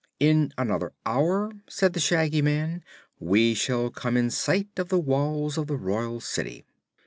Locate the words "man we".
2.41-3.53